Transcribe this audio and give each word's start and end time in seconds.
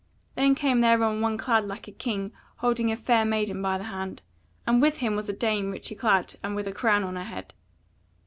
Then 0.33 0.55
came 0.55 0.81
thereon 0.81 1.21
one 1.21 1.37
clad 1.37 1.65
like 1.67 1.87
a 1.87 1.91
king 1.91 2.31
holding 2.55 2.91
a 2.91 2.95
fair 2.95 3.23
maiden 3.23 3.61
by 3.61 3.77
the 3.77 3.83
hand, 3.83 4.23
and 4.65 4.81
with 4.81 4.97
him 4.97 5.15
was 5.15 5.29
a 5.29 5.31
dame 5.33 5.69
richly 5.69 5.95
clad 5.95 6.37
and 6.41 6.55
with 6.55 6.67
a 6.67 6.73
crown 6.73 7.03
on 7.03 7.17
her 7.17 7.23
head. 7.23 7.53